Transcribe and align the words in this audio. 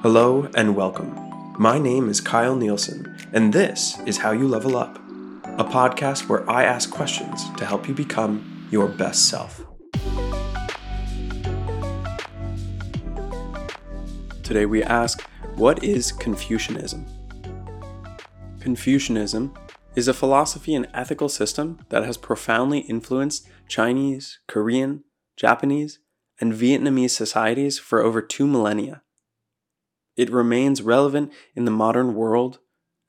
Hello 0.00 0.48
and 0.54 0.76
welcome. 0.76 1.12
My 1.58 1.76
name 1.76 2.08
is 2.08 2.20
Kyle 2.20 2.54
Nielsen, 2.54 3.16
and 3.32 3.52
this 3.52 3.98
is 4.06 4.18
How 4.18 4.30
You 4.30 4.46
Level 4.46 4.76
Up, 4.76 4.96
a 5.58 5.64
podcast 5.64 6.28
where 6.28 6.48
I 6.48 6.62
ask 6.62 6.88
questions 6.88 7.50
to 7.56 7.66
help 7.66 7.88
you 7.88 7.94
become 7.94 8.68
your 8.70 8.86
best 8.86 9.28
self. 9.28 9.64
Today 14.44 14.66
we 14.66 14.84
ask, 14.84 15.22
what 15.56 15.82
is 15.82 16.12
Confucianism? 16.12 17.04
Confucianism 18.60 19.52
is 19.96 20.06
a 20.06 20.14
philosophy 20.14 20.76
and 20.76 20.88
ethical 20.94 21.28
system 21.28 21.84
that 21.88 22.04
has 22.04 22.16
profoundly 22.16 22.80
influenced 22.80 23.48
Chinese, 23.66 24.38
Korean, 24.46 25.02
Japanese, 25.36 25.98
and 26.40 26.52
Vietnamese 26.52 27.10
societies 27.10 27.78
for 27.78 28.02
over 28.02 28.22
two 28.22 28.46
millennia. 28.46 29.02
It 30.16 30.30
remains 30.30 30.82
relevant 30.82 31.32
in 31.54 31.64
the 31.64 31.70
modern 31.70 32.14
world, 32.14 32.58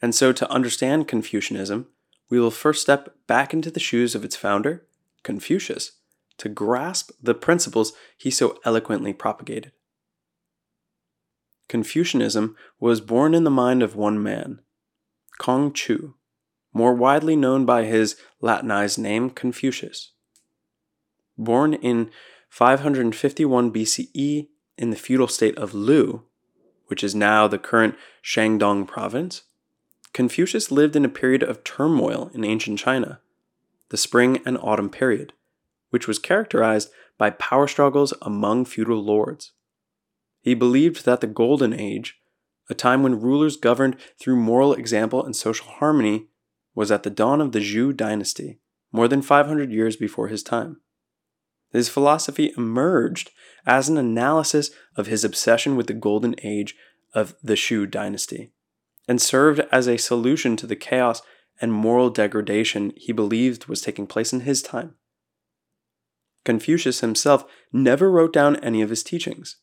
and 0.01 0.13
so 0.13 0.31
to 0.31 0.49
understand 0.51 1.07
Confucianism, 1.07 1.87
we 2.29 2.39
will 2.39 2.51
first 2.51 2.81
step 2.81 3.15
back 3.27 3.53
into 3.53 3.71
the 3.71 3.79
shoes 3.79 4.15
of 4.15 4.23
its 4.23 4.35
founder, 4.35 4.85
Confucius, 5.23 5.93
to 6.37 6.49
grasp 6.49 7.11
the 7.21 7.33
principles 7.33 7.93
he 8.17 8.31
so 8.31 8.59
eloquently 8.63 9.13
propagated. 9.13 9.71
Confucianism 11.67 12.55
was 12.79 13.01
born 13.01 13.35
in 13.35 13.43
the 13.43 13.51
mind 13.51 13.83
of 13.83 13.95
one 13.95 14.21
man, 14.21 14.61
Kong 15.37 15.71
Qiu, 15.71 16.13
more 16.73 16.93
widely 16.93 17.35
known 17.35 17.65
by 17.65 17.85
his 17.85 18.15
Latinized 18.41 18.99
name 18.99 19.29
Confucius. 19.29 20.11
Born 21.37 21.73
in 21.73 22.09
551 22.49 23.71
BCE 23.71 24.47
in 24.77 24.89
the 24.89 24.95
feudal 24.95 25.27
state 25.27 25.57
of 25.57 25.73
Lu, 25.73 26.23
which 26.87 27.03
is 27.03 27.15
now 27.15 27.47
the 27.47 27.59
current 27.59 27.95
Shandong 28.23 28.87
province, 28.87 29.43
Confucius 30.13 30.71
lived 30.71 30.95
in 30.95 31.05
a 31.05 31.09
period 31.09 31.43
of 31.43 31.63
turmoil 31.63 32.31
in 32.33 32.43
ancient 32.43 32.79
China, 32.79 33.21
the 33.89 33.97
Spring 33.97 34.41
and 34.45 34.57
Autumn 34.57 34.89
period, 34.89 35.33
which 35.91 36.07
was 36.07 36.19
characterized 36.19 36.89
by 37.17 37.29
power 37.29 37.67
struggles 37.67 38.13
among 38.21 38.65
feudal 38.65 39.03
lords. 39.03 39.51
He 40.41 40.55
believed 40.55 41.05
that 41.05 41.21
the 41.21 41.27
Golden 41.27 41.73
Age, 41.73 42.19
a 42.69 42.73
time 42.73 43.03
when 43.03 43.21
rulers 43.21 43.57
governed 43.57 43.97
through 44.19 44.37
moral 44.37 44.73
example 44.73 45.23
and 45.23 45.35
social 45.35 45.67
harmony, 45.67 46.27
was 46.73 46.91
at 46.91 47.03
the 47.03 47.09
dawn 47.09 47.41
of 47.41 47.51
the 47.51 47.59
Zhou 47.59 47.95
dynasty, 47.95 48.59
more 48.91 49.07
than 49.07 49.21
500 49.21 49.71
years 49.71 49.95
before 49.95 50.27
his 50.27 50.43
time. 50.43 50.81
His 51.71 51.89
philosophy 51.89 52.53
emerged 52.57 53.31
as 53.65 53.89
an 53.89 53.97
analysis 53.97 54.71
of 54.95 55.07
his 55.07 55.23
obsession 55.23 55.75
with 55.75 55.87
the 55.87 55.93
golden 55.93 56.35
age 56.43 56.75
of 57.13 57.35
the 57.43 57.53
Zhou 57.53 57.89
dynasty, 57.89 58.51
and 59.07 59.21
served 59.21 59.61
as 59.71 59.87
a 59.87 59.97
solution 59.97 60.55
to 60.57 60.67
the 60.67 60.75
chaos 60.75 61.21
and 61.61 61.73
moral 61.73 62.09
degradation 62.09 62.93
he 62.95 63.11
believed 63.11 63.67
was 63.67 63.81
taking 63.81 64.07
place 64.07 64.33
in 64.33 64.41
his 64.41 64.61
time. 64.61 64.95
Confucius 66.45 67.01
himself 67.01 67.45
never 67.71 68.09
wrote 68.09 68.33
down 68.33 68.55
any 68.57 68.81
of 68.81 68.89
his 68.89 69.03
teachings, 69.03 69.57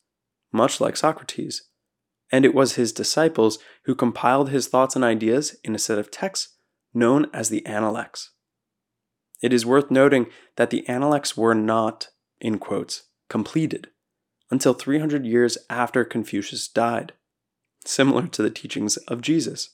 much 0.52 0.80
like 0.80 0.96
Socrates, 0.96 1.68
and 2.30 2.44
it 2.44 2.54
was 2.54 2.74
his 2.74 2.92
disciples 2.92 3.58
who 3.84 3.94
compiled 3.94 4.50
his 4.50 4.68
thoughts 4.68 4.94
and 4.94 5.04
ideas 5.04 5.56
in 5.64 5.74
a 5.74 5.78
set 5.78 5.98
of 5.98 6.10
texts 6.10 6.56
known 6.92 7.27
as 7.32 7.48
the 7.48 7.64
Analects. 7.66 8.32
It 9.42 9.53
is 9.53 9.67
worth 9.67 9.91
noting 9.91 10.27
that 10.56 10.70
the 10.70 10.89
Analects 10.89 11.37
were 11.37 11.55
not, 11.55 12.09
in 12.41 12.59
quotes, 12.59 13.05
completed 13.29 13.89
until 14.51 14.75
300 14.75 15.27
years 15.27 15.59
after 15.69 16.05
Confucius 16.05 16.69
died, 16.69 17.12
similar 17.84 18.27
to 18.29 18.42
the 18.42 18.51
teachings 18.51 18.97
of 18.97 19.20
Jesus. 19.20 19.70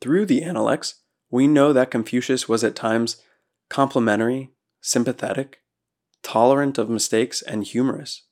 Through 0.00 0.26
the 0.26 0.42
Analects, 0.42 0.96
we 1.30 1.46
know 1.46 1.72
that 1.72 1.90
Confucius 1.90 2.48
was 2.48 2.64
at 2.64 2.74
times 2.74 3.22
complimentary, 3.68 4.50
sympathetic, 4.80 5.60
tolerant 6.22 6.78
of 6.78 6.90
mistakes, 6.90 7.42
and 7.42 7.64
humorous. 7.64 8.22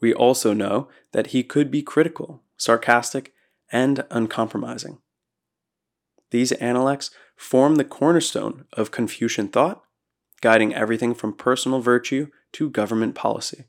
We 0.00 0.12
also 0.12 0.52
know 0.52 0.88
that 1.12 1.28
he 1.28 1.42
could 1.42 1.70
be 1.70 1.82
critical, 1.82 2.42
sarcastic, 2.56 3.32
and 3.70 4.04
uncompromising. 4.10 4.98
These 6.30 6.52
Analects 6.52 7.10
form 7.36 7.76
the 7.76 7.84
cornerstone 7.84 8.64
of 8.72 8.90
Confucian 8.90 9.48
thought 9.48 9.84
guiding 10.44 10.74
everything 10.74 11.14
from 11.14 11.32
personal 11.32 11.80
virtue 11.80 12.26
to 12.52 12.68
government 12.68 13.14
policy. 13.14 13.64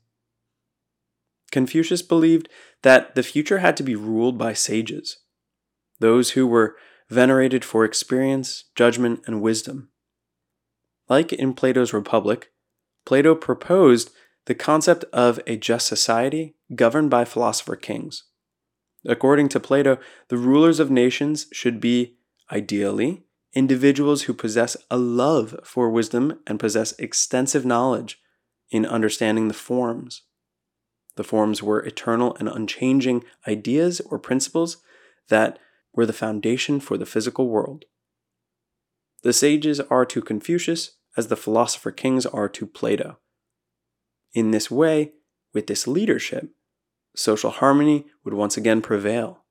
Confucius 1.50 2.02
believed 2.02 2.50
that 2.82 3.14
the 3.14 3.22
future 3.22 3.58
had 3.58 3.78
to 3.78 3.82
be 3.82 3.96
ruled 3.96 4.36
by 4.36 4.52
sages, 4.52 5.20
those 6.00 6.32
who 6.32 6.46
were 6.46 6.76
venerated 7.08 7.64
for 7.64 7.82
experience, 7.82 8.64
judgment, 8.74 9.22
and 9.26 9.40
wisdom. 9.40 9.88
Like 11.08 11.32
in 11.32 11.54
Plato's 11.54 11.94
Republic, 11.94 12.50
Plato 13.06 13.34
proposed 13.34 14.10
the 14.44 14.54
concept 14.54 15.04
of 15.14 15.40
a 15.46 15.56
just 15.56 15.86
society 15.86 16.56
governed 16.74 17.08
by 17.08 17.24
philosopher 17.24 17.76
kings. 17.76 18.24
According 19.06 19.48
to 19.50 19.60
Plato, 19.60 19.98
the 20.28 20.36
rulers 20.36 20.78
of 20.78 20.90
nations 20.90 21.46
should 21.52 21.80
be, 21.80 22.16
ideally, 22.52 23.25
individuals 23.56 24.24
who 24.24 24.34
possess 24.34 24.76
a 24.90 24.98
love 24.98 25.58
for 25.64 25.88
wisdom 25.88 26.38
and 26.46 26.60
possess 26.60 26.92
extensive 26.98 27.64
knowledge 27.64 28.20
in 28.70 28.84
understanding 28.84 29.48
the 29.48 29.54
forms. 29.54 30.22
The 31.16 31.24
forms 31.24 31.62
were 31.62 31.82
eternal 31.82 32.36
and 32.38 32.50
unchanging 32.50 33.24
ideas 33.48 34.00
or 34.02 34.18
principles 34.18 34.76
that 35.28 35.58
were 35.94 36.04
the 36.04 36.12
foundation 36.12 36.78
for 36.80 36.98
the 36.98 37.06
physical 37.06 37.48
world. 37.48 37.86
The 39.22 39.32
sages 39.32 39.80
are 39.80 40.04
to 40.04 40.20
Confucius 40.20 40.98
as 41.16 41.28
the 41.28 41.36
philosopher 41.36 41.90
kings 41.90 42.26
are 42.26 42.50
to 42.50 42.66
Plato. 42.66 43.18
In 44.34 44.50
this 44.50 44.70
way, 44.70 45.12
with 45.54 45.66
this 45.66 45.88
leadership, 45.88 46.50
social 47.14 47.50
harmony 47.50 48.04
would 48.22 48.34
once 48.34 48.58
again 48.58 48.82
prevail. 48.82 49.45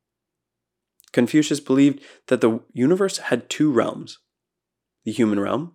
Confucius 1.16 1.62
believed 1.62 2.02
that 2.28 2.42
the 2.42 2.60
universe 2.74 3.20
had 3.20 3.50
two 3.50 3.72
realms 3.72 4.20
the 5.06 5.14
human 5.14 5.40
realm 5.40 5.72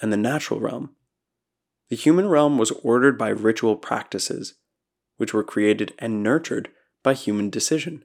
and 0.00 0.12
the 0.12 0.16
natural 0.16 0.58
realm. 0.58 0.96
The 1.90 1.96
human 1.96 2.28
realm 2.28 2.58
was 2.58 2.72
ordered 2.82 3.16
by 3.16 3.28
ritual 3.28 3.76
practices, 3.76 4.54
which 5.16 5.32
were 5.32 5.44
created 5.44 5.94
and 6.00 6.24
nurtured 6.24 6.70
by 7.04 7.14
human 7.14 7.50
decision. 7.50 8.04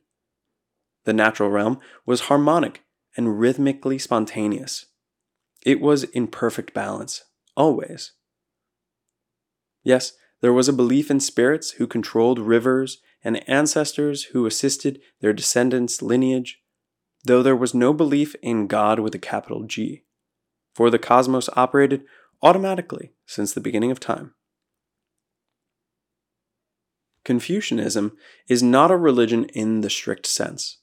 The 1.05 1.13
natural 1.13 1.49
realm 1.49 1.79
was 2.05 2.27
harmonic 2.29 2.83
and 3.17 3.39
rhythmically 3.39 3.97
spontaneous. 3.97 4.85
It 5.65 5.81
was 5.81 6.03
in 6.03 6.27
perfect 6.27 6.75
balance, 6.75 7.23
always. 7.57 8.11
Yes, 9.81 10.13
there 10.41 10.53
was 10.53 10.67
a 10.67 10.73
belief 10.73 11.09
in 11.09 11.19
spirits 11.19 11.71
who 11.71 11.87
controlled 11.87 12.37
rivers 12.37 12.99
and 13.23 13.49
ancestors 13.49 14.25
who 14.25 14.45
assisted 14.45 15.01
their 15.19 15.33
descendants' 15.33 16.03
lineage 16.03 16.59
though 17.25 17.43
there 17.43 17.55
was 17.55 17.73
no 17.73 17.93
belief 17.93 18.35
in 18.41 18.67
God 18.67 18.99
with 18.99 19.13
a 19.13 19.19
capital 19.19 19.63
G, 19.63 20.03
for 20.73 20.89
the 20.89 20.99
cosmos 20.99 21.49
operated 21.55 22.03
automatically 22.41 23.11
since 23.25 23.53
the 23.53 23.61
beginning 23.61 23.91
of 23.91 23.99
time. 23.99 24.33
Confucianism 27.23 28.15
is 28.47 28.61
not 28.61 28.91
a 28.91 28.97
religion 28.97 29.45
in 29.45 29.81
the 29.81 29.89
strict 29.89 30.27
sense. 30.27 30.77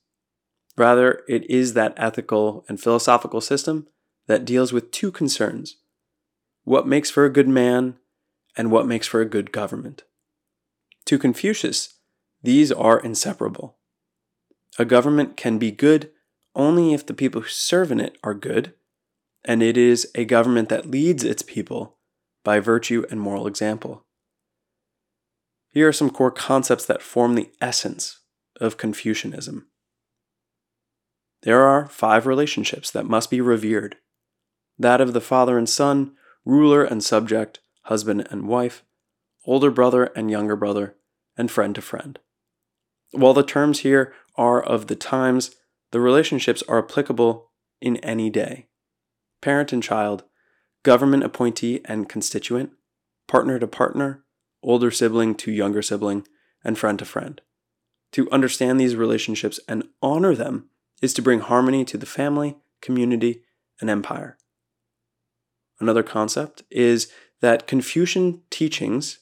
Rather, 0.76 1.22
it 1.28 1.48
is 1.48 1.74
that 1.74 1.94
ethical 1.96 2.64
and 2.68 2.80
philosophical 2.80 3.40
system 3.40 3.86
that 4.26 4.44
deals 4.44 4.72
with 4.72 4.90
two 4.90 5.12
concerns 5.12 5.76
what 6.64 6.86
makes 6.86 7.10
for 7.10 7.24
a 7.24 7.32
good 7.32 7.48
man 7.48 7.96
and 8.56 8.70
what 8.70 8.86
makes 8.86 9.06
for 9.06 9.20
a 9.20 9.28
good 9.28 9.50
government. 9.50 10.04
To 11.06 11.18
Confucius, 11.18 11.94
these 12.42 12.70
are 12.70 13.00
inseparable. 13.00 13.78
A 14.78 14.84
government 14.84 15.36
can 15.36 15.58
be 15.58 15.72
good 15.72 16.10
only 16.54 16.92
if 16.92 17.06
the 17.06 17.14
people 17.14 17.42
who 17.42 17.48
serve 17.48 17.90
in 17.90 18.00
it 18.00 18.18
are 18.22 18.34
good, 18.34 18.74
and 19.44 19.62
it 19.62 19.76
is 19.76 20.10
a 20.14 20.24
government 20.24 20.68
that 20.68 20.90
leads 20.90 21.24
its 21.24 21.42
people 21.42 21.98
by 22.44 22.60
virtue 22.60 23.04
and 23.10 23.20
moral 23.20 23.46
example. 23.46 24.04
Here 25.70 25.88
are 25.88 25.92
some 25.92 26.10
core 26.10 26.30
concepts 26.30 26.84
that 26.86 27.02
form 27.02 27.34
the 27.34 27.50
essence 27.60 28.20
of 28.60 28.76
Confucianism. 28.76 29.66
There 31.42 31.62
are 31.62 31.88
five 31.88 32.26
relationships 32.26 32.90
that 32.90 33.06
must 33.06 33.30
be 33.30 33.40
revered 33.40 33.96
that 34.78 35.00
of 35.00 35.12
the 35.12 35.20
father 35.20 35.58
and 35.58 35.68
son, 35.68 36.12
ruler 36.44 36.84
and 36.84 37.02
subject, 37.02 37.60
husband 37.84 38.26
and 38.30 38.48
wife, 38.48 38.84
older 39.44 39.70
brother 39.70 40.04
and 40.16 40.30
younger 40.30 40.56
brother, 40.56 40.96
and 41.36 41.50
friend 41.50 41.74
to 41.74 41.82
friend. 41.82 42.18
While 43.12 43.34
the 43.34 43.42
terms 43.42 43.80
here 43.80 44.12
are 44.36 44.62
of 44.62 44.86
the 44.86 44.96
times 44.96 45.54
the 45.92 46.00
relationships 46.00 46.62
are 46.68 46.78
applicable 46.78 47.50
in 47.80 47.96
any 47.98 48.28
day 48.28 48.66
parent 49.40 49.72
and 49.72 49.82
child, 49.82 50.22
government 50.84 51.24
appointee 51.24 51.80
and 51.84 52.08
constituent, 52.08 52.70
partner 53.26 53.58
to 53.58 53.66
partner, 53.66 54.24
older 54.62 54.90
sibling 54.90 55.34
to 55.34 55.50
younger 55.50 55.82
sibling, 55.82 56.24
and 56.64 56.78
friend 56.78 56.98
to 56.98 57.04
friend. 57.04 57.40
To 58.12 58.30
understand 58.30 58.78
these 58.78 58.94
relationships 58.94 59.58
and 59.66 59.82
honor 60.00 60.34
them 60.34 60.68
is 61.02 61.12
to 61.14 61.22
bring 61.22 61.40
harmony 61.40 61.84
to 61.86 61.98
the 61.98 62.06
family, 62.06 62.56
community, 62.80 63.42
and 63.80 63.90
empire. 63.90 64.38
Another 65.80 66.04
concept 66.04 66.62
is 66.70 67.10
that 67.40 67.66
Confucian 67.66 68.42
teachings 68.50 69.18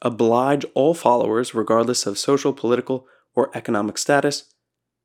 oblige 0.00 0.64
all 0.74 0.94
followers, 0.94 1.54
regardless 1.54 2.06
of 2.06 2.18
social, 2.18 2.54
political, 2.54 3.06
or 3.34 3.50
economic 3.54 3.98
status, 3.98 4.44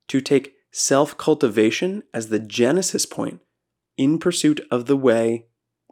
to 0.07 0.21
take 0.21 0.53
self 0.73 1.17
cultivation 1.17 2.03
as 2.13 2.27
the 2.27 2.39
genesis 2.39 3.05
point 3.05 3.39
in 3.95 4.17
pursuit 4.17 4.59
of 4.71 4.87
the 4.87 4.97
way 4.97 5.45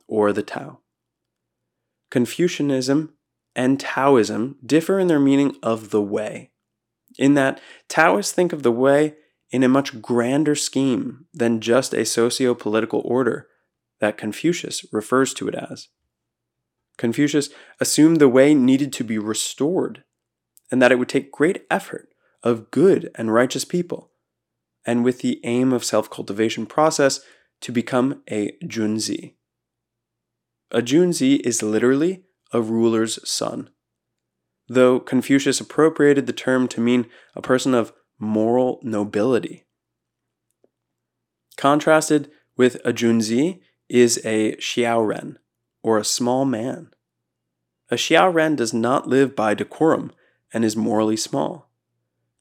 or 0.08 0.34
the 0.34 0.44
Tao. 0.44 0.80
Confucianism 2.10 3.14
and 3.56 3.80
Taoism 3.80 4.58
differ 4.66 5.00
in 5.00 5.08
their 5.08 5.20
meaning 5.20 5.56
of 5.64 5.92
the 5.92 6.02
way, 6.02 6.52
in 7.18 7.36
that 7.36 7.62
Taoists 7.88 8.34
think 8.34 8.52
of 8.52 8.64
the 8.64 8.72
way 8.72 9.16
in 9.52 9.64
a 9.64 9.70
much 9.70 10.02
grander 10.02 10.56
scheme 10.56 11.26
than 11.34 11.62
just 11.62 11.94
a 11.94 12.06
socio 12.06 12.54
political 12.56 13.02
order 13.06 13.48
that 14.00 14.18
Confucius 14.18 14.86
refers 14.92 15.34
to 15.36 15.48
it 15.48 15.56
as. 15.56 15.90
Confucius 16.98 17.50
assumed 17.80 18.20
the 18.20 18.30
way 18.30 18.54
needed 18.54 18.92
to 18.94 19.04
be 19.04 19.18
restored 19.18 20.04
and 20.72 20.82
that 20.82 20.92
it 20.92 20.96
would 20.96 21.10
take 21.10 21.32
great 21.32 21.66
effort 21.70 22.10
of 22.44 22.72
good 22.72 23.12
and 23.16 23.34
righteous 23.34 23.66
people, 23.66 24.11
and 24.86 25.04
with 25.04 25.20
the 25.20 25.40
aim 25.44 25.72
of 25.74 25.84
self 25.84 26.10
cultivation 26.10 26.66
process 26.66 27.22
to 27.62 27.72
become 27.72 28.24
a 28.30 28.58
junzi. 28.64 29.36
A 30.72 30.82
junzi 30.82 31.40
is 31.42 31.62
literally 31.62 32.24
a 32.52 32.62
ruler's 32.62 33.28
son. 33.30 33.70
Though 34.68 35.00
Confucius 35.00 35.60
appropriated 35.60 36.28
the 36.28 36.34
term 36.34 36.68
to 36.70 36.82
mean 36.82 37.08
a 37.36 37.42
person 37.42 37.74
of 37.74 37.94
moral 38.20 38.80
nobility. 38.84 39.66
Contrasted 41.58 42.32
with 42.56 42.76
a 42.86 42.94
junzi 42.94 43.60
is 43.90 44.22
a 44.24 44.56
xiaoren, 44.56 45.36
or 45.84 45.98
a 45.98 46.06
small 46.06 46.46
man. 46.46 46.92
A 47.90 47.96
xiaoren 47.96 48.56
does 48.56 48.74
not 48.74 49.08
live 49.08 49.36
by 49.36 49.54
decorum 49.54 50.14
and 50.54 50.64
is 50.64 50.78
morally 50.78 51.18
small. 51.18 51.71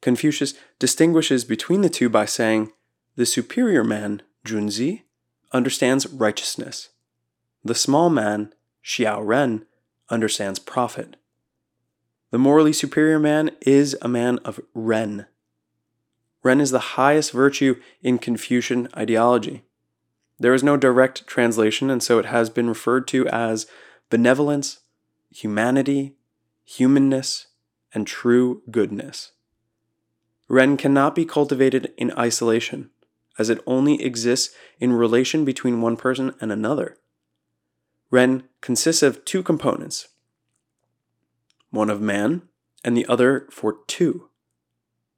Confucius 0.01 0.55
distinguishes 0.79 1.45
between 1.45 1.83
the 1.83 1.91
two 1.91 2.09
by 2.09 2.25
saying, 2.25 2.73
the 3.17 3.27
superior 3.27 3.85
man, 3.85 4.23
junzi, 4.47 5.03
understands 5.53 6.07
righteousness. 6.07 6.91
The 7.65 7.75
small 7.75 8.09
man, 8.09 8.55
Xiao 8.85 9.21
Ren, 9.25 9.67
understands 10.09 10.59
profit. 10.59 11.17
The 12.31 12.39
morally 12.39 12.73
superior 12.73 13.19
man 13.19 13.51
is 13.61 13.97
a 14.01 14.09
man 14.09 14.39
of 14.39 14.61
ren. 14.73 15.27
Ren 16.43 16.61
is 16.61 16.71
the 16.71 16.79
highest 16.79 17.33
virtue 17.33 17.81
in 18.03 18.19
Confucian 18.19 18.89
ideology. 18.97 19.65
There 20.39 20.55
is 20.55 20.63
no 20.63 20.77
direct 20.77 21.27
translation, 21.27 21.91
and 21.91 22.03
so 22.03 22.19
it 22.19 22.27
has 22.27 22.49
been 22.49 22.69
referred 22.69 23.07
to 23.09 23.29
as 23.29 23.67
benevolence, 24.09 24.79
humanity, 25.31 26.15
humanness, 26.65 27.49
and 27.93 28.07
true 28.07 28.63
goodness. 28.71 29.33
Ren 30.51 30.77
cannot 30.77 31.15
be 31.15 31.25
cultivated 31.25 31.93
in 31.97 32.13
isolation, 32.19 32.91
as 33.39 33.51
it 33.51 33.63
only 33.69 34.03
exists 34.03 34.53
in 34.81 34.93
relation 34.93 35.45
between 35.45 35.81
one 35.81 35.97
person 35.97 36.35
and 36.41 36.51
another. 36.51 36.99
Ren 38.11 38.43
consists 38.61 39.05
of 39.05 39.25
two 39.25 39.45
components 39.45 40.09
one 41.71 41.89
of 41.89 42.01
man 42.01 42.43
and 42.83 42.97
the 42.97 43.07
other 43.07 43.47
for 43.53 43.79
two. 43.87 44.29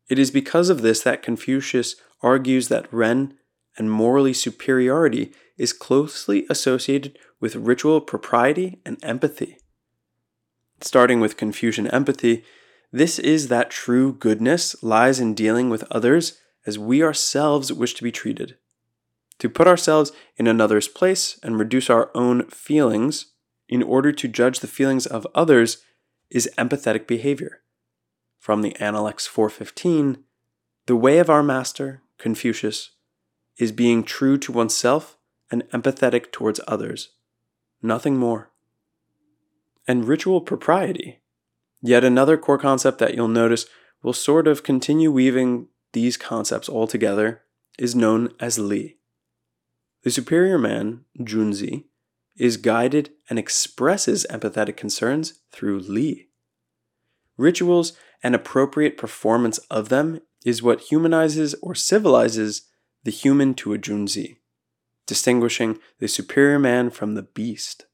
It 0.06 0.18
is 0.18 0.30
because 0.30 0.68
of 0.68 0.82
this 0.82 1.00
that 1.00 1.22
Confucius 1.22 1.96
argues 2.20 2.68
that 2.68 2.92
Ren 2.92 3.32
and 3.78 3.90
morally 3.90 4.34
superiority 4.34 5.32
is 5.56 5.72
closely 5.72 6.44
associated 6.50 7.18
with 7.40 7.56
ritual 7.56 8.02
propriety 8.02 8.82
and 8.84 9.02
empathy. 9.02 9.56
Starting 10.82 11.20
with 11.20 11.38
Confucian 11.38 11.86
empathy, 11.86 12.44
this 12.92 13.18
is 13.18 13.48
that 13.48 13.70
true 13.70 14.12
goodness 14.12 14.80
lies 14.82 15.18
in 15.18 15.34
dealing 15.34 15.70
with 15.70 15.84
others 15.90 16.38
as 16.66 16.78
we 16.78 17.02
ourselves 17.02 17.72
wish 17.72 17.94
to 17.94 18.04
be 18.04 18.12
treated. 18.12 18.58
To 19.38 19.48
put 19.48 19.66
ourselves 19.66 20.12
in 20.36 20.46
another's 20.46 20.88
place 20.88 21.40
and 21.42 21.58
reduce 21.58 21.88
our 21.88 22.10
own 22.14 22.46
feelings 22.48 23.32
in 23.66 23.82
order 23.82 24.12
to 24.12 24.28
judge 24.28 24.60
the 24.60 24.66
feelings 24.66 25.06
of 25.06 25.26
others 25.34 25.82
is 26.30 26.50
empathetic 26.58 27.06
behavior. 27.06 27.62
From 28.38 28.60
the 28.60 28.76
Analects 28.76 29.26
415, 29.26 30.24
the 30.86 30.96
way 30.96 31.18
of 31.18 31.30
our 31.30 31.42
master, 31.42 32.02
Confucius, 32.18 32.90
is 33.56 33.72
being 33.72 34.04
true 34.04 34.36
to 34.36 34.52
oneself 34.52 35.16
and 35.50 35.62
empathetic 35.70 36.30
towards 36.30 36.60
others. 36.68 37.10
Nothing 37.80 38.16
more. 38.16 38.50
And 39.88 40.06
ritual 40.06 40.40
propriety, 40.40 41.21
yet 41.82 42.04
another 42.04 42.38
core 42.38 42.58
concept 42.58 42.98
that 42.98 43.14
you'll 43.14 43.28
notice 43.28 43.66
will 44.02 44.12
sort 44.12 44.48
of 44.48 44.62
continue 44.62 45.10
weaving 45.10 45.68
these 45.92 46.16
concepts 46.16 46.68
all 46.68 46.86
together, 46.86 47.42
is 47.78 47.94
known 47.94 48.32
as 48.40 48.58
Li. 48.58 48.96
The 50.02 50.10
superior 50.10 50.58
man, 50.58 51.04
Junzi, 51.20 51.84
is 52.36 52.56
guided 52.56 53.10
and 53.28 53.38
expresses 53.38 54.26
empathetic 54.30 54.76
concerns 54.76 55.40
through 55.50 55.80
Li. 55.80 56.28
Rituals 57.36 57.92
and 58.22 58.34
appropriate 58.34 58.96
performance 58.96 59.58
of 59.70 59.88
them 59.88 60.20
is 60.44 60.62
what 60.62 60.80
humanizes 60.80 61.54
or 61.62 61.74
civilizes 61.74 62.68
the 63.04 63.10
human 63.10 63.54
to 63.54 63.74
a 63.74 63.78
Junzi, 63.78 64.36
distinguishing 65.06 65.78
the 65.98 66.08
superior 66.08 66.58
man 66.58 66.90
from 66.90 67.14
the 67.14 67.22
beast. 67.22 67.86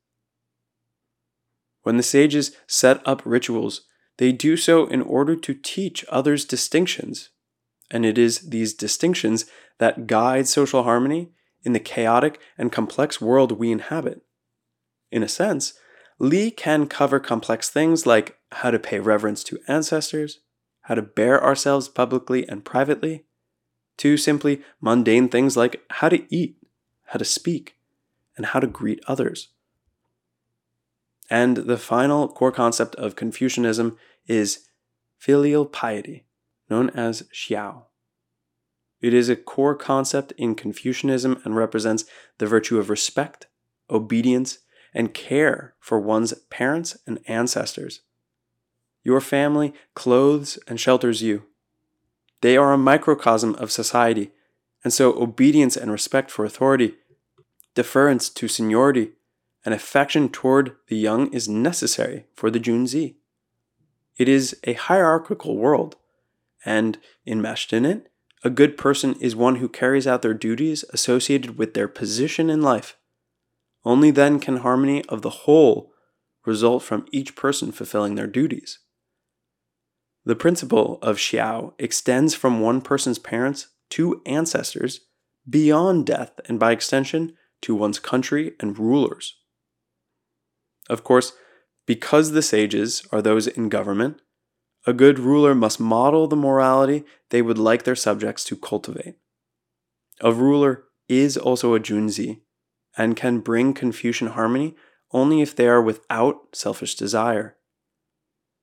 When 1.88 1.96
the 1.96 2.02
sages 2.02 2.54
set 2.66 3.00
up 3.08 3.22
rituals, 3.24 3.86
they 4.18 4.30
do 4.30 4.58
so 4.58 4.84
in 4.88 5.00
order 5.00 5.34
to 5.36 5.54
teach 5.54 6.04
others 6.10 6.44
distinctions, 6.44 7.30
and 7.90 8.04
it 8.04 8.18
is 8.18 8.50
these 8.50 8.74
distinctions 8.74 9.46
that 9.78 10.06
guide 10.06 10.46
social 10.46 10.82
harmony 10.82 11.32
in 11.62 11.72
the 11.72 11.80
chaotic 11.80 12.40
and 12.58 12.70
complex 12.70 13.22
world 13.22 13.52
we 13.52 13.72
inhabit. 13.72 14.20
In 15.10 15.22
a 15.22 15.28
sense, 15.28 15.78
Li 16.18 16.50
can 16.50 16.88
cover 16.88 17.18
complex 17.18 17.70
things 17.70 18.04
like 18.04 18.36
how 18.52 18.70
to 18.70 18.78
pay 18.78 19.00
reverence 19.00 19.42
to 19.44 19.58
ancestors, 19.66 20.40
how 20.82 20.94
to 20.94 21.00
bear 21.00 21.42
ourselves 21.42 21.88
publicly 21.88 22.46
and 22.50 22.66
privately, 22.66 23.24
to 23.96 24.18
simply 24.18 24.60
mundane 24.78 25.30
things 25.30 25.56
like 25.56 25.80
how 25.88 26.10
to 26.10 26.26
eat, 26.28 26.58
how 27.06 27.18
to 27.18 27.24
speak, 27.24 27.76
and 28.36 28.44
how 28.44 28.60
to 28.60 28.66
greet 28.66 29.00
others. 29.08 29.48
And 31.30 31.58
the 31.58 31.76
final 31.76 32.28
core 32.28 32.52
concept 32.52 32.94
of 32.96 33.16
Confucianism 33.16 33.96
is 34.26 34.68
filial 35.18 35.66
piety, 35.66 36.24
known 36.70 36.90
as 36.90 37.22
xiao. 37.34 37.84
It 39.00 39.14
is 39.14 39.28
a 39.28 39.36
core 39.36 39.76
concept 39.76 40.32
in 40.36 40.54
Confucianism 40.54 41.40
and 41.44 41.54
represents 41.54 42.04
the 42.38 42.46
virtue 42.46 42.78
of 42.78 42.90
respect, 42.90 43.46
obedience, 43.90 44.58
and 44.94 45.14
care 45.14 45.74
for 45.78 46.00
one's 46.00 46.32
parents 46.50 46.96
and 47.06 47.20
ancestors. 47.28 48.00
Your 49.04 49.20
family 49.20 49.72
clothes 49.94 50.58
and 50.66 50.80
shelters 50.80 51.22
you. 51.22 51.44
They 52.40 52.56
are 52.56 52.72
a 52.72 52.78
microcosm 52.78 53.54
of 53.56 53.70
society, 53.70 54.32
and 54.82 54.92
so 54.92 55.12
obedience 55.20 55.76
and 55.76 55.90
respect 55.90 56.30
for 56.30 56.44
authority, 56.44 56.94
deference 57.74 58.28
to 58.30 58.48
seniority, 58.48 59.12
and 59.68 59.74
affection 59.74 60.30
toward 60.30 60.74
the 60.86 60.96
young 60.96 61.30
is 61.30 61.46
necessary 61.46 62.24
for 62.34 62.50
the 62.50 62.58
Junzi. 62.58 63.16
It 64.16 64.26
is 64.26 64.58
a 64.64 64.72
hierarchical 64.72 65.58
world, 65.58 65.96
and 66.64 66.96
enmeshed 67.26 67.74
in 67.74 67.84
it, 67.84 68.10
a 68.42 68.48
good 68.48 68.78
person 68.78 69.14
is 69.20 69.36
one 69.36 69.56
who 69.56 69.68
carries 69.68 70.06
out 70.06 70.22
their 70.22 70.32
duties 70.32 70.86
associated 70.94 71.58
with 71.58 71.74
their 71.74 71.86
position 71.86 72.48
in 72.48 72.62
life. 72.62 72.96
Only 73.84 74.10
then 74.10 74.40
can 74.40 74.56
harmony 74.56 75.04
of 75.04 75.20
the 75.20 75.44
whole 75.44 75.92
result 76.46 76.82
from 76.82 77.04
each 77.12 77.36
person 77.36 77.70
fulfilling 77.70 78.14
their 78.14 78.26
duties. 78.26 78.78
The 80.24 80.34
principle 80.34 80.98
of 81.02 81.18
Xiao 81.18 81.74
extends 81.78 82.34
from 82.34 82.60
one 82.60 82.80
person's 82.80 83.18
parents 83.18 83.66
to 83.90 84.22
ancestors 84.24 85.00
beyond 85.46 86.06
death 86.06 86.40
and 86.48 86.58
by 86.58 86.72
extension 86.72 87.34
to 87.60 87.74
one's 87.74 87.98
country 87.98 88.54
and 88.60 88.78
rulers. 88.78 89.34
Of 90.88 91.04
course, 91.04 91.32
because 91.86 92.32
the 92.32 92.42
sages 92.42 93.02
are 93.12 93.22
those 93.22 93.46
in 93.46 93.68
government, 93.68 94.20
a 94.86 94.92
good 94.92 95.18
ruler 95.18 95.54
must 95.54 95.80
model 95.80 96.26
the 96.26 96.36
morality 96.36 97.04
they 97.30 97.42
would 97.42 97.58
like 97.58 97.84
their 97.84 97.96
subjects 97.96 98.44
to 98.44 98.56
cultivate. 98.56 99.16
A 100.20 100.32
ruler 100.32 100.84
is 101.08 101.36
also 101.36 101.74
a 101.74 101.80
junzi 101.80 102.40
and 102.96 103.16
can 103.16 103.40
bring 103.40 103.74
Confucian 103.74 104.28
harmony 104.28 104.76
only 105.12 105.40
if 105.40 105.54
they 105.54 105.68
are 105.68 105.82
without 105.82 106.54
selfish 106.54 106.94
desire. 106.94 107.56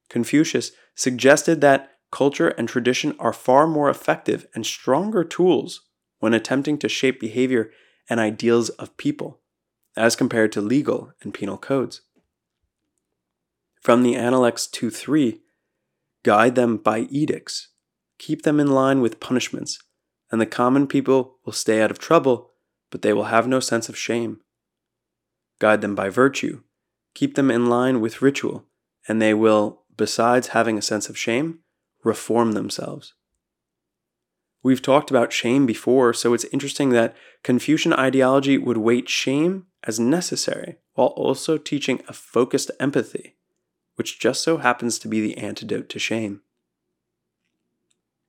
Confucius 0.10 0.72
suggested 0.96 1.62
that 1.62 1.92
culture 2.12 2.50
and 2.50 2.70
tradition 2.70 3.16
are 3.20 3.34
far 3.34 3.68
more 3.68 3.90
effective 3.90 4.46
and 4.54 4.66
stronger 4.66 5.24
tools 5.24 5.82
when 6.20 6.34
attempting 6.34 6.78
to 6.78 6.90
shape 6.90 7.20
behavior 7.20 7.72
and 8.10 8.20
ideals 8.20 8.70
of 8.70 8.96
people, 8.98 9.42
as 9.98 10.16
compared 10.16 10.52
to 10.52 10.62
legal 10.62 11.12
and 11.22 11.34
penal 11.34 11.58
codes. 11.58 12.02
From 13.86 14.02
the 14.02 14.16
Analects 14.16 14.66
2 14.66 14.90
3, 14.90 15.42
guide 16.24 16.56
them 16.56 16.78
by 16.78 17.02
edicts, 17.02 17.68
keep 18.18 18.42
them 18.42 18.60
in 18.60 18.66
line 18.66 19.00
with 19.00 19.20
punishments, 19.20 19.78
and 20.32 20.42
the 20.42 20.48
common 20.48 20.88
people 20.88 21.38
will 21.46 21.54
stay 21.54 21.84
out 21.84 21.92
of 21.92 22.00
trouble, 22.00 22.54
but 22.90 23.04
they 23.04 23.14
will 23.14 23.26
have 23.26 23.48
no 23.48 23.60
sense 23.60 23.88
of 23.88 23.96
shame. 23.96 24.40
Guide 25.60 25.82
them 25.82 25.94
by 25.94 26.10
virtue, 26.10 26.64
keep 27.14 27.36
them 27.36 27.52
in 27.52 27.68
line 27.68 28.02
with 28.02 28.24
ritual, 28.24 28.66
and 29.08 29.22
they 29.22 29.36
will, 29.36 29.84
besides 29.96 30.48
having 30.48 30.80
a 30.80 30.82
sense 30.82 31.08
of 31.08 31.16
shame, 31.16 31.60
reform 32.04 32.54
themselves. 32.54 33.14
We've 34.64 34.82
talked 34.82 35.12
about 35.12 35.32
shame 35.32 35.68
before, 35.68 36.12
so 36.12 36.34
it's 36.34 36.46
interesting 36.46 36.90
that 36.90 37.16
Confucian 37.44 37.94
ideology 37.94 38.58
would 38.58 38.78
weight 38.78 39.10
shame 39.10 39.68
as 39.84 40.00
necessary 40.00 40.78
while 40.96 41.10
also 41.10 41.60
teaching 41.60 42.02
a 42.08 42.14
focused 42.14 42.72
empathy, 42.80 43.36
which 43.96 44.20
just 44.20 44.44
so 44.44 44.58
happens 44.58 45.00
to 45.00 45.08
be 45.08 45.22
the 45.22 45.38
antidote 45.38 45.90
to 45.90 46.00
shame. 46.00 46.42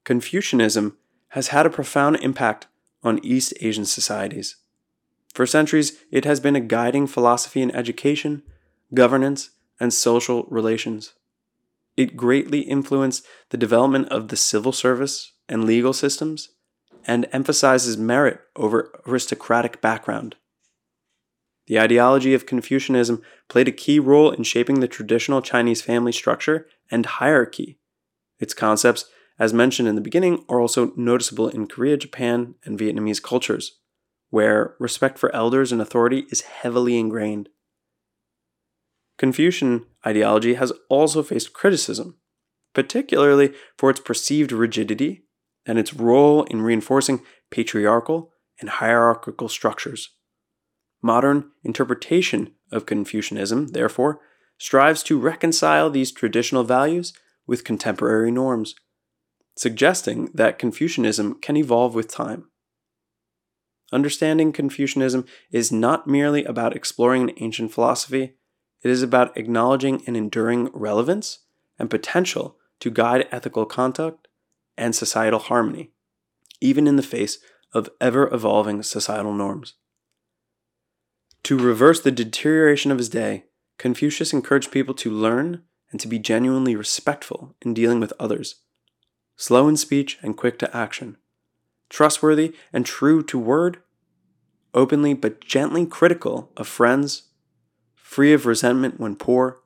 Confucianism 0.04 0.96
has 1.28 1.48
had 1.48 1.66
a 1.66 1.70
profound 1.70 2.16
impact 2.16 2.66
on 3.02 3.24
East 3.24 3.52
Asian 3.60 3.84
societies. 3.84 4.56
For 5.34 5.46
centuries, 5.46 5.98
it 6.10 6.24
has 6.24 6.40
been 6.40 6.56
a 6.56 6.60
guiding 6.60 7.06
philosophy 7.06 7.60
in 7.60 7.74
education, 7.74 8.42
governance, 8.94 9.50
and 9.78 9.92
social 9.92 10.44
relations. 10.44 11.12
It 11.96 12.16
greatly 12.16 12.60
influenced 12.60 13.26
the 13.50 13.56
development 13.56 14.08
of 14.08 14.28
the 14.28 14.36
civil 14.36 14.72
service 14.72 15.32
and 15.48 15.64
legal 15.64 15.92
systems 15.92 16.50
and 17.06 17.28
emphasizes 17.32 17.96
merit 17.96 18.40
over 18.54 18.92
aristocratic 19.06 19.80
background. 19.80 20.36
The 21.66 21.80
ideology 21.80 22.32
of 22.32 22.46
Confucianism 22.46 23.22
played 23.48 23.68
a 23.68 23.72
key 23.72 23.98
role 23.98 24.30
in 24.30 24.44
shaping 24.44 24.80
the 24.80 24.88
traditional 24.88 25.42
Chinese 25.42 25.82
family 25.82 26.12
structure 26.12 26.66
and 26.90 27.04
hierarchy. 27.04 27.78
Its 28.38 28.54
concepts, 28.54 29.06
as 29.38 29.52
mentioned 29.52 29.88
in 29.88 29.96
the 29.96 30.00
beginning, 30.00 30.44
are 30.48 30.60
also 30.60 30.92
noticeable 30.96 31.48
in 31.48 31.66
Korea, 31.66 31.96
Japan, 31.96 32.54
and 32.64 32.78
Vietnamese 32.78 33.22
cultures, 33.22 33.78
where 34.30 34.76
respect 34.78 35.18
for 35.18 35.34
elders 35.34 35.72
and 35.72 35.82
authority 35.82 36.26
is 36.30 36.42
heavily 36.42 36.98
ingrained. 36.98 37.48
Confucian 39.18 39.86
ideology 40.06 40.54
has 40.54 40.72
also 40.88 41.22
faced 41.22 41.52
criticism, 41.52 42.16
particularly 42.74 43.54
for 43.76 43.90
its 43.90 44.00
perceived 44.00 44.52
rigidity 44.52 45.24
and 45.64 45.78
its 45.78 45.94
role 45.94 46.44
in 46.44 46.62
reinforcing 46.62 47.22
patriarchal 47.50 48.30
and 48.60 48.68
hierarchical 48.68 49.48
structures. 49.48 50.15
Modern 51.02 51.50
interpretation 51.62 52.52
of 52.72 52.86
Confucianism, 52.86 53.68
therefore, 53.68 54.20
strives 54.58 55.02
to 55.04 55.18
reconcile 55.18 55.90
these 55.90 56.10
traditional 56.10 56.64
values 56.64 57.12
with 57.46 57.64
contemporary 57.64 58.30
norms, 58.30 58.74
suggesting 59.56 60.30
that 60.34 60.58
Confucianism 60.58 61.34
can 61.40 61.56
evolve 61.56 61.94
with 61.94 62.08
time. 62.08 62.48
Understanding 63.92 64.52
Confucianism 64.52 65.24
is 65.52 65.70
not 65.70 66.08
merely 66.08 66.44
about 66.44 66.74
exploring 66.74 67.22
an 67.22 67.36
ancient 67.38 67.72
philosophy, 67.72 68.34
it 68.82 68.90
is 68.90 69.02
about 69.02 69.36
acknowledging 69.36 70.02
an 70.06 70.16
enduring 70.16 70.70
relevance 70.72 71.40
and 71.78 71.90
potential 71.90 72.56
to 72.80 72.90
guide 72.90 73.28
ethical 73.30 73.64
conduct 73.64 74.28
and 74.76 74.94
societal 74.94 75.40
harmony, 75.40 75.92
even 76.60 76.86
in 76.86 76.96
the 76.96 77.02
face 77.02 77.38
of 77.72 77.90
ever 78.00 78.32
evolving 78.32 78.82
societal 78.82 79.32
norms. 79.32 79.74
To 81.46 81.56
reverse 81.56 82.00
the 82.00 82.10
deterioration 82.10 82.90
of 82.90 82.98
his 82.98 83.08
day, 83.08 83.44
Confucius 83.78 84.32
encouraged 84.32 84.72
people 84.72 84.94
to 84.94 85.12
learn 85.12 85.62
and 85.92 86.00
to 86.00 86.08
be 86.08 86.18
genuinely 86.18 86.74
respectful 86.74 87.54
in 87.62 87.72
dealing 87.72 88.00
with 88.00 88.12
others, 88.18 88.56
slow 89.36 89.68
in 89.68 89.76
speech 89.76 90.18
and 90.22 90.36
quick 90.36 90.58
to 90.58 90.76
action, 90.76 91.18
trustworthy 91.88 92.52
and 92.72 92.84
true 92.84 93.22
to 93.22 93.38
word, 93.38 93.78
openly 94.74 95.14
but 95.14 95.40
gently 95.40 95.86
critical 95.86 96.50
of 96.56 96.66
friends, 96.66 97.28
free 97.94 98.32
of 98.32 98.44
resentment 98.44 98.98
when 98.98 99.14
poor, 99.14 99.60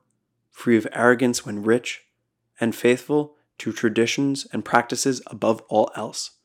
free 0.51 0.77
of 0.77 0.85
arrogance 0.91 1.47
when 1.47 1.63
rich, 1.63 2.03
and 2.59 2.75
faithful 2.75 3.37
to 3.57 3.73
traditions 3.73 4.45
and 4.53 4.63
practices 4.63 5.19
above 5.25 5.63
all 5.67 5.89
else. 5.95 6.37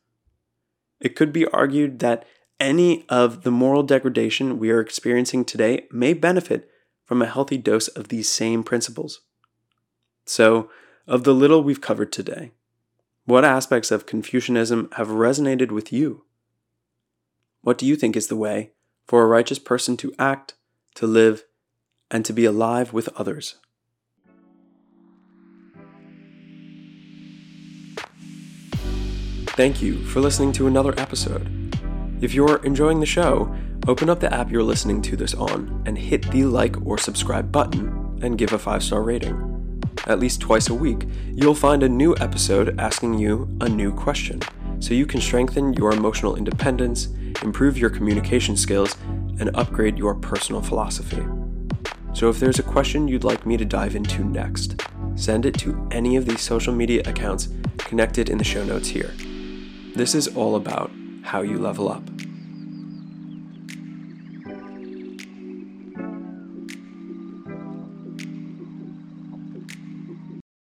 It 0.99 1.15
could 1.15 1.31
be 1.31 1.45
argued 1.49 1.99
that 1.99 2.25
any 2.59 3.05
of 3.09 3.43
the 3.43 3.51
moral 3.51 3.83
degradation 3.83 4.59
we 4.59 4.71
are 4.71 4.81
experiencing 4.81 5.45
today 5.45 5.87
may 5.91 6.13
benefit 6.13 6.71
from 7.05 7.23
a 7.23 7.27
healthy 7.27 7.59
dose 7.59 7.89
of 7.89 8.09
these 8.09 8.29
same 8.29 8.63
principles. 8.63 9.21
So, 10.25 10.71
of 11.07 11.25
the 11.25 11.35
little 11.35 11.63
we've 11.63 11.81
covered 11.81 12.11
today, 12.11 12.51
what 13.27 13.45
aspects 13.45 13.91
of 13.91 14.07
Confucianism 14.07 14.91
have 14.97 15.09
resonated 15.09 15.71
with 15.71 15.93
you? 15.93 16.25
What 17.63 17.79
do 17.79 17.87
you 17.87 17.97
think 17.97 18.17
is 18.17 18.29
the 18.29 18.37
way 18.37 18.73
for 19.07 19.23
a 19.23 19.27
righteous 19.27 19.59
person 19.59 19.97
to 19.99 20.15
act, 20.19 20.55
to 20.95 21.07
live, 21.07 21.45
and 22.11 22.25
to 22.25 22.33
be 22.33 22.45
alive 22.45 22.93
with 22.93 23.09
others? 23.17 23.57
Thank 29.57 29.81
you 29.81 30.05
for 30.05 30.21
listening 30.21 30.53
to 30.53 30.67
another 30.67 30.93
episode. 30.99 31.66
If 32.19 32.33
you're 32.33 32.65
enjoying 32.65 33.01
the 33.01 33.07
show, 33.07 33.55
open 33.87 34.09
up 34.09 34.21
the 34.21 34.33
app 34.33 34.51
you're 34.51 34.63
listening 34.63 35.03
to 35.03 35.17
this 35.17 35.35
on 35.35 35.83
and 35.85 35.99
hit 35.99 36.31
the 36.31 36.45
like 36.45 36.81
or 36.87 36.97
subscribe 36.97 37.53
button 37.53 38.19
and 38.23 38.39
give 38.39 38.55
a 38.55 38.59
five 38.59 38.83
star 38.83 39.03
rating. 39.03 39.83
At 40.07 40.19
least 40.19 40.41
twice 40.41 40.71
a 40.71 40.75
week, 40.75 41.07
you'll 41.33 41.55
find 41.55 41.83
a 41.83 41.89
new 41.89 42.17
episode 42.17 42.81
asking 42.81 43.15
you 43.15 43.55
a 43.61 43.69
new 43.69 43.93
question, 43.93 44.41
so 44.81 44.95
you 44.95 45.05
can 45.05 45.21
strengthen 45.21 45.75
your 45.75 45.93
emotional 45.93 46.37
independence, 46.37 47.09
improve 47.43 47.77
your 47.77 47.91
communication 47.91 48.57
skills, 48.57 48.97
and 49.39 49.51
upgrade 49.55 49.99
your 49.99 50.15
personal 50.15 50.63
philosophy. 50.63 51.23
So 52.15 52.31
if 52.31 52.41
there's 52.41 52.59
a 52.59 52.63
question 52.63 53.09
you'd 53.09 53.25
like 53.25 53.45
me 53.45 53.59
to 53.59 53.65
dive 53.67 53.95
into 53.95 54.25
next, 54.25 54.81
send 55.17 55.45
it 55.45 55.59
to 55.59 55.87
any 55.91 56.17
of 56.17 56.25
these 56.25 56.41
social 56.41 56.75
media 56.75 57.03
accounts 57.05 57.49
connected 57.77 58.31
in 58.31 58.39
the 58.39 58.45
show 58.45 58.65
notes 58.65 58.89
here. 58.89 59.13
This 59.95 60.15
is 60.15 60.29
all 60.29 60.57
about 60.57 60.91
how 61.27 61.43
you 61.43 61.59
level 61.59 61.89
up. 61.91 62.16